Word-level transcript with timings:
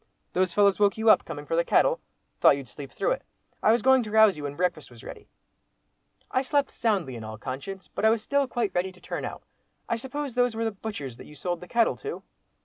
"Those 0.33 0.51
fellows 0.51 0.79
woke 0.79 0.97
you 0.97 1.11
up, 1.11 1.25
coming 1.25 1.45
for 1.45 1.55
the 1.55 1.63
cattle? 1.63 1.99
Thought 2.39 2.57
you'd 2.57 2.67
sleep 2.67 2.91
through 2.91 3.11
it. 3.11 3.21
I 3.61 3.71
was 3.71 3.83
going 3.83 4.01
to 4.01 4.09
rouse 4.09 4.35
you 4.35 4.45
when 4.45 4.55
breakfast 4.55 4.89
was 4.89 5.03
ready." 5.03 5.27
"I 6.31 6.41
slept 6.41 6.71
soundly 6.71 7.15
in 7.15 7.23
all 7.23 7.37
conscience, 7.37 7.87
but 7.87 8.01
still 8.19 8.39
I 8.41 8.45
was 8.45 8.49
quite 8.51 8.73
ready 8.73 8.91
to 8.91 8.99
turn 8.99 9.25
out. 9.25 9.43
I 9.87 9.97
suppose 9.97 10.33
those 10.33 10.55
were 10.55 10.65
the 10.65 10.71
butchers 10.71 11.17
that 11.17 11.27
you 11.27 11.35
sold 11.35 11.61
the 11.61 11.67
cattle 11.67 11.97
to?" 11.97 12.23